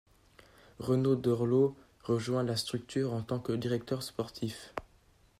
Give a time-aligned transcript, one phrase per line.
[0.79, 4.73] Renaud Derlot rejoint la structure en tant que directeur sportif.